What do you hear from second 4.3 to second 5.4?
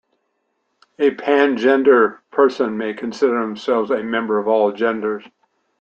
of all genders.